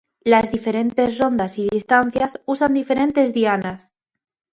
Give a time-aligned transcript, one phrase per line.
[0.23, 3.93] Las diferentes rondas y distancias usan diferentes dianas.